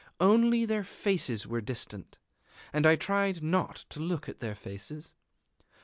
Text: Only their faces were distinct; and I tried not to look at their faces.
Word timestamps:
Only 0.19 0.65
their 0.65 0.83
faces 0.83 1.45
were 1.45 1.61
distinct; 1.61 2.17
and 2.73 2.87
I 2.87 2.95
tried 2.95 3.43
not 3.43 3.85
to 3.89 3.99
look 3.99 4.27
at 4.27 4.39
their 4.39 4.55
faces. 4.55 5.13